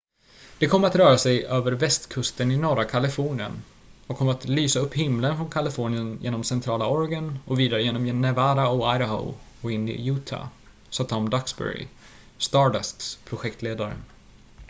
[0.59, 3.51] """det kommer att röra sig över västkusten i norra kalifornien
[4.07, 8.67] och kommer att lysa upp himlen från kalifornien genom centrala oregon och vidare genom nevada
[8.67, 10.47] och idaho och in i utah,"
[10.89, 11.87] sa tom duxbury
[12.37, 13.93] stardusts projektledare.